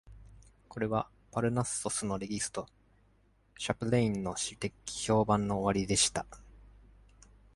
[0.67, 2.67] これはパルナッソスのレギスト、
[3.59, 4.73] Chapelain の詩的
[5.05, 6.25] 評判の終わりでした。